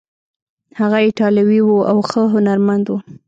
هغه 0.79 0.97
ایټالوی 1.07 1.59
و 1.63 1.69
او 1.91 1.97
ښه 2.09 2.21
هنرمند 2.33 2.85
و. 2.89 2.95